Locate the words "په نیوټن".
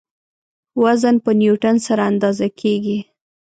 1.25-1.75